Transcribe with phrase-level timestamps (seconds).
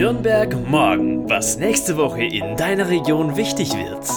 [0.00, 4.08] Nürnberg morgen, was nächste Woche in deiner Region wichtig wird.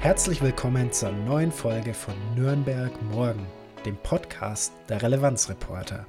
[0.00, 3.46] Herzlich willkommen zur neuen Folge von Nürnberg morgen,
[3.84, 6.04] dem Podcast der Relevanzreporter.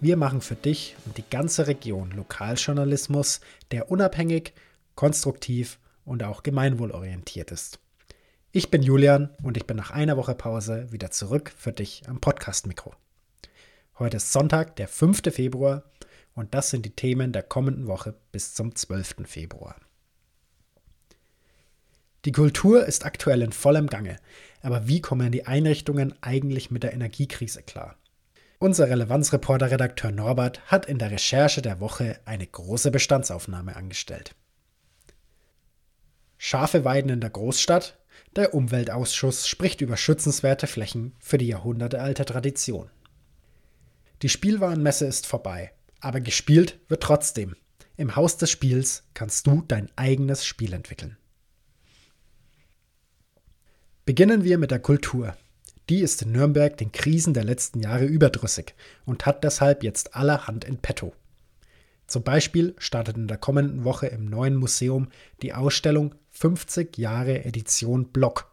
[0.00, 3.40] Wir machen für dich und die ganze Region Lokaljournalismus,
[3.70, 4.52] der unabhängig,
[4.96, 7.78] konstruktiv und auch gemeinwohlorientiert ist.
[8.50, 12.18] Ich bin Julian und ich bin nach einer Woche Pause wieder zurück für dich am
[12.18, 12.92] Podcast-Mikro.
[14.00, 15.32] Heute ist Sonntag, der 5.
[15.32, 15.84] Februar
[16.40, 19.26] und das sind die Themen der kommenden Woche bis zum 12.
[19.26, 19.76] Februar.
[22.24, 24.16] Die Kultur ist aktuell in vollem Gange,
[24.62, 27.96] aber wie kommen die Einrichtungen eigentlich mit der Energiekrise klar?
[28.58, 34.34] Unser Relevanzreporter-Redakteur Norbert hat in der Recherche der Woche eine große Bestandsaufnahme angestellt.
[36.36, 37.98] Schafe Weiden in der Großstadt,
[38.36, 42.90] der Umweltausschuss spricht über schützenswerte Flächen für die jahrhundertealte Tradition.
[44.22, 47.56] Die Spielwarenmesse ist vorbei aber gespielt wird trotzdem.
[47.96, 51.16] Im Haus des Spiels kannst du dein eigenes Spiel entwickeln.
[54.04, 55.36] Beginnen wir mit der Kultur.
[55.88, 58.74] Die ist in Nürnberg den Krisen der letzten Jahre überdrüssig
[59.04, 61.12] und hat deshalb jetzt allerhand in petto.
[62.06, 65.08] Zum Beispiel startet in der kommenden Woche im neuen Museum
[65.42, 68.49] die Ausstellung 50 Jahre Edition Block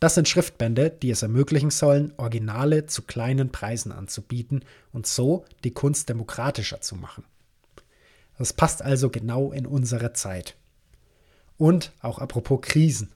[0.00, 5.72] das sind Schriftbände, die es ermöglichen sollen, Originale zu kleinen Preisen anzubieten und so die
[5.72, 7.24] Kunst demokratischer zu machen.
[8.38, 10.56] Das passt also genau in unsere Zeit.
[11.58, 13.12] Und auch apropos Krisen.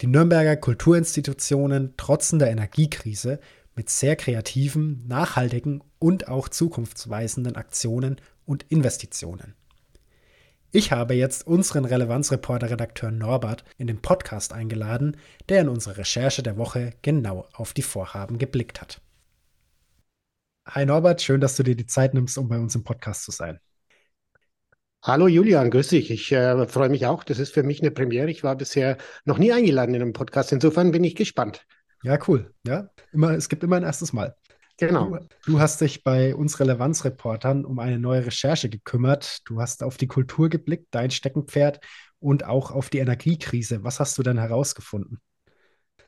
[0.00, 3.38] Die Nürnberger Kulturinstitutionen trotzen der Energiekrise
[3.76, 9.54] mit sehr kreativen, nachhaltigen und auch zukunftsweisenden Aktionen und Investitionen.
[10.72, 15.16] Ich habe jetzt unseren Relevanzreporter-Redakteur Norbert in den Podcast eingeladen,
[15.48, 19.00] der in unserer Recherche der Woche genau auf die Vorhaben geblickt hat.
[20.68, 23.32] Hi Norbert, schön, dass du dir die Zeit nimmst, um bei uns im Podcast zu
[23.32, 23.58] sein.
[25.02, 26.08] Hallo Julian, grüß dich.
[26.12, 27.24] Ich äh, freue mich auch.
[27.24, 28.30] Das ist für mich eine Premiere.
[28.30, 30.52] Ich war bisher noch nie eingeladen in einem Podcast.
[30.52, 31.66] Insofern bin ich gespannt.
[32.04, 32.54] Ja, cool.
[32.64, 34.36] Ja, immer, es gibt immer ein erstes Mal.
[34.80, 35.10] Genau.
[35.10, 39.40] Du, du, hast dich bei uns Relevanzreportern um eine neue Recherche gekümmert.
[39.44, 41.80] Du hast auf die Kultur geblickt, dein Steckenpferd
[42.18, 43.84] und auch auf die Energiekrise.
[43.84, 45.20] Was hast du denn herausgefunden?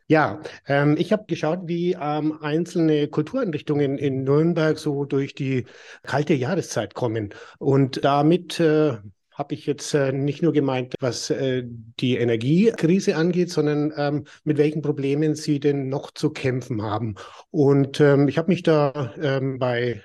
[0.09, 5.67] Ja, ähm, ich habe geschaut, wie ähm, einzelne Kultureinrichtungen in Nürnberg so durch die
[6.03, 7.35] kalte Jahreszeit kommen.
[7.59, 8.97] Und damit äh,
[9.35, 14.59] habe ich jetzt äh, nicht nur gemeint, was äh, die Energiekrise angeht, sondern ähm, mit
[14.59, 17.15] welchen Problemen sie denn noch zu kämpfen haben.
[17.51, 20.03] Und ähm, ich habe mich da ähm, bei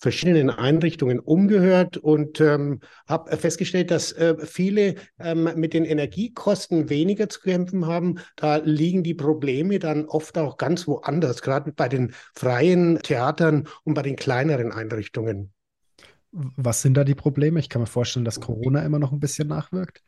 [0.00, 7.28] verschiedenen Einrichtungen umgehört und ähm, habe festgestellt, dass äh, viele ähm, mit den Energiekosten weniger
[7.28, 8.18] zu kämpfen haben.
[8.36, 13.94] Da liegen die Probleme dann oft auch ganz woanders, gerade bei den freien Theatern und
[13.94, 15.52] bei den kleineren Einrichtungen.
[16.32, 17.60] Was sind da die Probleme?
[17.60, 20.02] Ich kann mir vorstellen, dass Corona immer noch ein bisschen nachwirkt.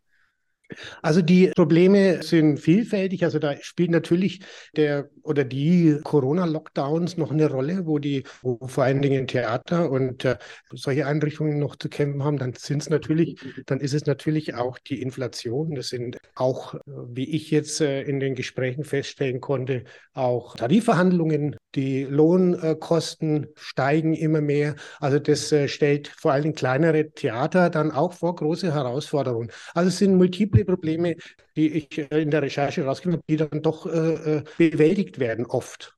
[1.02, 3.24] Also die Probleme sind vielfältig.
[3.24, 4.40] Also da spielt natürlich
[4.76, 10.24] der oder die Corona-Lockdowns noch eine Rolle, wo die, wo vor allen Dingen Theater und
[10.24, 10.36] äh,
[10.72, 12.38] solche Einrichtungen noch zu kämpfen haben.
[12.38, 15.74] Dann sind es natürlich, dann ist es natürlich auch die Inflation.
[15.74, 19.84] Das sind auch, wie ich jetzt äh, in den Gesprächen feststellen konnte,
[20.14, 21.56] auch Tarifverhandlungen.
[21.74, 24.76] Die Lohnkosten steigen immer mehr.
[25.00, 29.50] Also das äh, stellt vor allem kleinere Theater dann auch vor große Herausforderungen.
[29.74, 31.16] Also es sind multiple Probleme,
[31.56, 35.46] die ich äh, in der Recherche rausgefunden habe, die dann doch äh, äh, bewältigt werden
[35.46, 35.96] oft.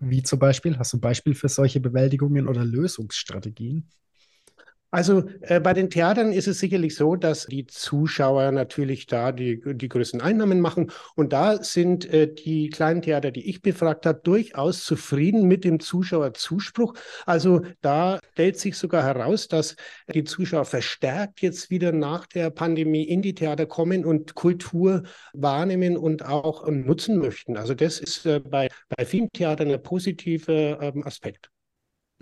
[0.00, 0.78] Wie zum Beispiel?
[0.78, 3.88] Hast du ein Beispiel für solche Bewältigungen oder Lösungsstrategien?
[4.90, 9.60] Also äh, bei den Theatern ist es sicherlich so, dass die Zuschauer natürlich da die,
[9.74, 10.90] die größten Einnahmen machen.
[11.14, 15.78] Und da sind äh, die kleinen Theater, die ich befragt habe, durchaus zufrieden mit dem
[15.78, 16.94] Zuschauerzuspruch.
[17.26, 19.76] Also da stellt sich sogar heraus, dass
[20.12, 25.02] die Zuschauer verstärkt jetzt wieder nach der Pandemie in die Theater kommen und Kultur
[25.34, 27.58] wahrnehmen und auch äh, nutzen möchten.
[27.58, 31.50] Also das ist äh, bei, bei vielen Theatern ein positiver ähm, Aspekt.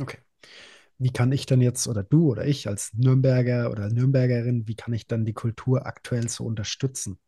[0.01, 0.19] Okay
[0.99, 4.95] wie kann ich dann jetzt oder du oder ich als Nürnberger oder Nürnbergerin, wie kann
[4.95, 7.19] ich dann die Kultur aktuell so unterstützen,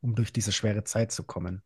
[0.00, 1.62] um durch diese schwere Zeit zu kommen?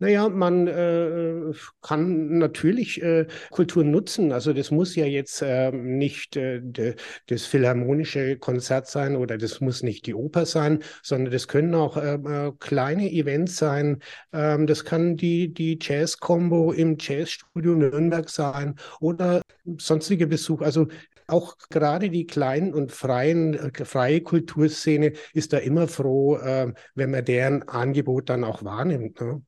[0.00, 4.32] Naja, man äh, kann natürlich äh, Kultur nutzen.
[4.32, 6.96] Also das muss ja jetzt äh, nicht äh, de,
[7.26, 11.96] das philharmonische Konzert sein oder das muss nicht die Oper sein, sondern das können auch
[11.96, 14.00] äh, äh, kleine Events sein.
[14.32, 19.42] Ähm, das kann die, die Jazz-Combo im Jazzstudio Nürnberg sein oder
[19.78, 20.60] sonstige Besuch.
[20.60, 20.88] Also
[21.28, 27.10] auch gerade die kleinen und freien, äh, freie Kulturszene ist da immer froh, äh, wenn
[27.12, 29.20] man deren Angebot dann auch wahrnimmt.
[29.20, 29.42] Ne?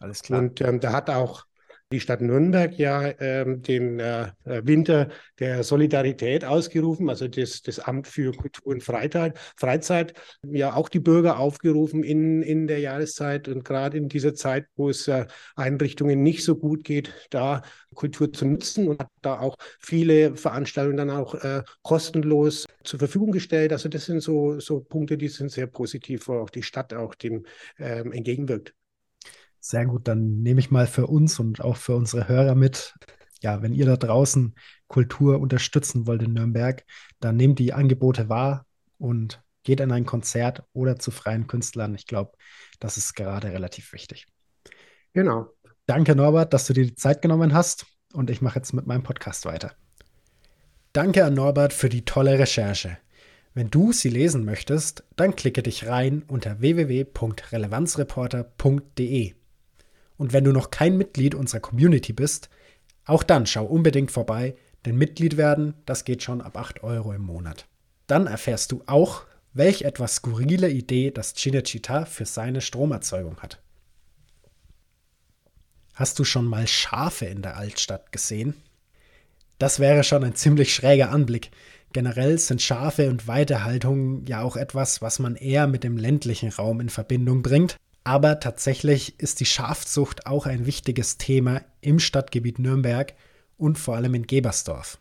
[0.00, 0.40] Alles klar.
[0.40, 1.44] Und ähm, da hat auch
[1.92, 5.08] die Stadt Nürnberg ja ähm, den äh, Winter
[5.38, 11.00] der Solidarität ausgerufen, also das, das Amt für Kultur und Freizeit, Freizeit, ja auch die
[11.00, 16.22] Bürger aufgerufen in, in der Jahreszeit und gerade in dieser Zeit, wo es äh, Einrichtungen
[16.22, 17.62] nicht so gut geht, da
[17.94, 23.32] Kultur zu nutzen und hat da auch viele Veranstaltungen dann auch äh, kostenlos zur Verfügung
[23.32, 23.72] gestellt.
[23.72, 27.14] Also das sind so, so Punkte, die sind sehr positiv, wo auch die Stadt auch
[27.14, 27.44] dem
[27.78, 28.74] ähm, entgegenwirkt.
[29.64, 32.96] Sehr gut, dann nehme ich mal für uns und auch für unsere Hörer mit.
[33.42, 34.56] Ja, wenn ihr da draußen
[34.88, 36.84] Kultur unterstützen wollt in Nürnberg,
[37.20, 38.66] dann nehmt die Angebote wahr
[38.98, 41.94] und geht an ein Konzert oder zu freien Künstlern.
[41.94, 42.32] Ich glaube,
[42.80, 44.26] das ist gerade relativ wichtig.
[45.12, 45.52] Genau.
[45.86, 49.04] Danke, Norbert, dass du dir die Zeit genommen hast und ich mache jetzt mit meinem
[49.04, 49.76] Podcast weiter.
[50.92, 52.98] Danke an Norbert für die tolle Recherche.
[53.54, 59.36] Wenn du sie lesen möchtest, dann klicke dich rein unter www.relevanzreporter.de.
[60.22, 62.48] Und wenn du noch kein Mitglied unserer Community bist,
[63.06, 64.54] auch dann schau unbedingt vorbei,
[64.84, 67.66] denn Mitglied werden, das geht schon ab 8 Euro im Monat.
[68.06, 73.60] Dann erfährst du auch, welch etwas skurrile Idee das Cinecittà für seine Stromerzeugung hat.
[75.92, 78.54] Hast du schon mal Schafe in der Altstadt gesehen?
[79.58, 81.50] Das wäre schon ein ziemlich schräger Anblick.
[81.92, 86.80] Generell sind Schafe und Weiterhaltung ja auch etwas, was man eher mit dem ländlichen Raum
[86.80, 87.76] in Verbindung bringt.
[88.04, 93.14] Aber tatsächlich ist die Schafzucht auch ein wichtiges Thema im Stadtgebiet Nürnberg
[93.56, 94.98] und vor allem in Gebersdorf.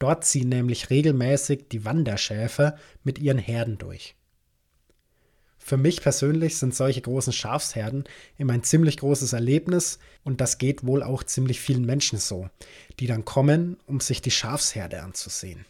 [0.00, 4.16] Dort ziehen nämlich regelmäßig die Wanderschäfer mit ihren Herden durch.
[5.64, 8.02] Für mich persönlich sind solche großen Schafsherden
[8.36, 12.50] immer ein ziemlich großes Erlebnis und das geht wohl auch ziemlich vielen Menschen so,
[12.98, 15.64] die dann kommen, um sich die Schafsherde anzusehen.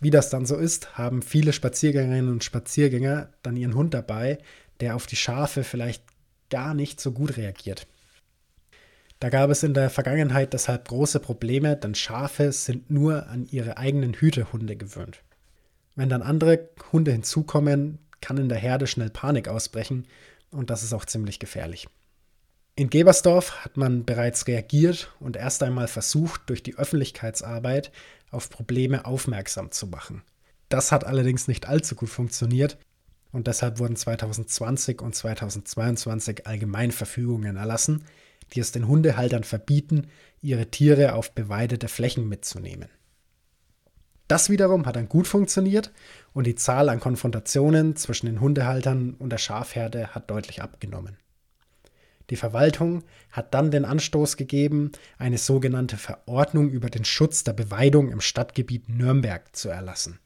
[0.00, 4.36] Wie das dann so ist, haben viele Spaziergängerinnen und Spaziergänger dann ihren Hund dabei,
[4.80, 6.02] der auf die Schafe vielleicht
[6.50, 7.86] gar nicht so gut reagiert.
[9.18, 13.78] Da gab es in der Vergangenheit deshalb große Probleme, denn Schafe sind nur an ihre
[13.78, 15.22] eigenen Hütehunde gewöhnt.
[15.94, 20.06] Wenn dann andere Hunde hinzukommen, kann in der Herde schnell Panik ausbrechen
[20.50, 21.88] und das ist auch ziemlich gefährlich.
[22.78, 27.90] In Gebersdorf hat man bereits reagiert und erst einmal versucht, durch die Öffentlichkeitsarbeit
[28.30, 30.22] auf Probleme aufmerksam zu machen.
[30.68, 32.76] Das hat allerdings nicht allzu gut funktioniert,
[33.36, 38.04] und deshalb wurden 2020 und 2022 Allgemeinverfügungen erlassen,
[38.54, 40.06] die es den Hundehaltern verbieten,
[40.40, 42.88] ihre Tiere auf beweidete Flächen mitzunehmen.
[44.26, 45.92] Das wiederum hat dann gut funktioniert
[46.32, 51.18] und die Zahl an Konfrontationen zwischen den Hundehaltern und der Schafherde hat deutlich abgenommen.
[52.30, 58.10] Die Verwaltung hat dann den Anstoß gegeben, eine sogenannte Verordnung über den Schutz der Beweidung
[58.10, 60.20] im Stadtgebiet Nürnberg zu erlassen.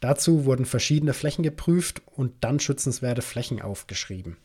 [0.00, 4.38] Dazu wurden verschiedene Flächen geprüft und dann schützenswerte Flächen aufgeschrieben.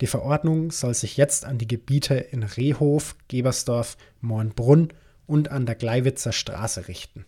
[0.00, 4.92] Die Verordnung soll sich jetzt an die Gebiete in Rehhof, Gebersdorf, Moornbrunn
[5.26, 7.24] und an der Gleiwitzer Straße richten.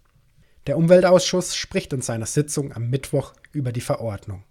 [0.67, 4.43] Der Umweltausschuss spricht in seiner Sitzung am Mittwoch über die Verordnung.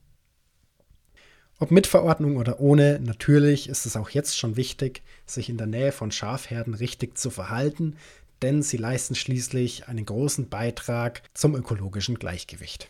[1.60, 5.68] Ob mit Verordnung oder ohne, natürlich ist es auch jetzt schon wichtig, sich in der
[5.68, 7.95] Nähe von Schafherden richtig zu verhalten,
[8.42, 12.89] denn sie leisten schließlich einen großen Beitrag zum ökologischen Gleichgewicht.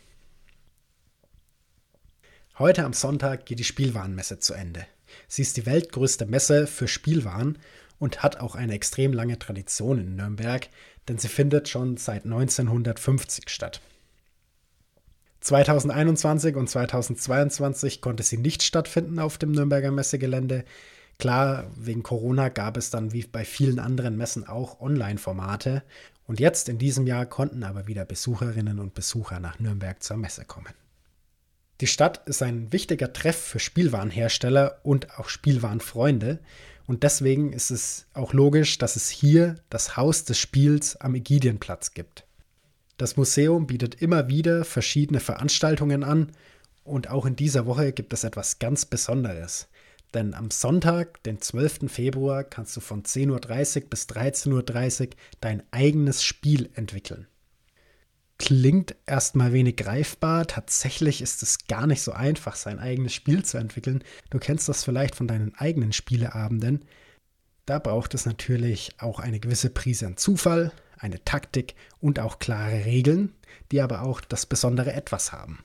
[2.56, 4.86] Heute am Sonntag geht die Spielwarenmesse zu Ende.
[5.26, 7.58] Sie ist die weltgrößte Messe für Spielwaren
[7.98, 10.68] und hat auch eine extrem lange Tradition in Nürnberg,
[11.08, 13.80] denn sie findet schon seit 1950 statt.
[15.40, 20.64] 2021 und 2022 konnte sie nicht stattfinden auf dem Nürnberger Messegelände.
[21.18, 25.82] Klar, wegen Corona gab es dann wie bei vielen anderen Messen auch Online-Formate.
[26.28, 30.44] Und jetzt in diesem Jahr konnten aber wieder Besucherinnen und Besucher nach Nürnberg zur Messe
[30.44, 30.72] kommen.
[31.80, 36.38] Die Stadt ist ein wichtiger Treff für Spielwarenhersteller und auch Spielwarenfreunde.
[36.86, 41.92] Und deswegen ist es auch logisch, dass es hier das Haus des Spiels am Ägidienplatz
[41.92, 42.26] gibt.
[42.96, 46.30] Das Museum bietet immer wieder verschiedene Veranstaltungen an
[46.84, 49.66] und auch in dieser Woche gibt es etwas ganz Besonderes.
[50.12, 51.90] Denn am Sonntag, den 12.
[51.90, 57.26] Februar, kannst du von 10.30 Uhr bis 13.30 Uhr dein eigenes Spiel entwickeln
[58.38, 60.46] klingt erstmal wenig greifbar.
[60.46, 64.02] Tatsächlich ist es gar nicht so einfach, sein eigenes Spiel zu entwickeln.
[64.30, 66.84] Du kennst das vielleicht von deinen eigenen Spieleabenden.
[67.66, 72.84] Da braucht es natürlich auch eine gewisse Prise an Zufall, eine Taktik und auch klare
[72.84, 73.32] Regeln,
[73.72, 75.64] die aber auch das besondere Etwas haben.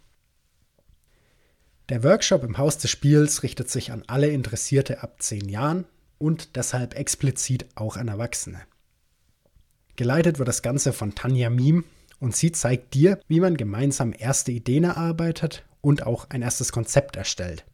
[1.90, 5.86] Der Workshop im Haus des Spiels richtet sich an alle Interessierte ab 10 Jahren
[6.20, 8.62] und deshalb explizit auch an Erwachsene.
[9.96, 11.84] Geleitet wird das Ganze von Tanja Miem,
[12.20, 17.16] und sie zeigt dir, wie man gemeinsam erste Ideen erarbeitet und auch ein erstes Konzept
[17.16, 17.66] erstellt.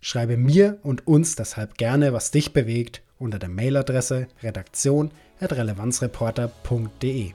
[0.00, 7.32] Schreibe mir und uns deshalb gerne, was dich bewegt, unter der Mailadresse redaktion.relevanzreporter.de.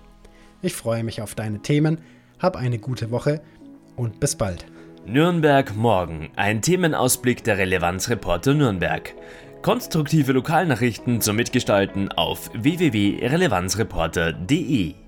[0.64, 2.00] Ich freue mich auf deine Themen,
[2.40, 3.40] hab eine gute Woche
[3.96, 4.66] und bis bald.
[5.06, 9.14] Nürnberg morgen, ein Themenausblick der Relevanzreporter Nürnberg.
[9.62, 15.01] Konstruktive Lokalnachrichten zum Mitgestalten auf www.relevanzreporter.de.